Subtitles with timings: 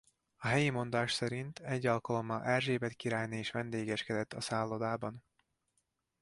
[0.37, 5.23] A helyi mondás szerint egy alkalommal Erzsébet királyné is vendégeskedett a szállodában.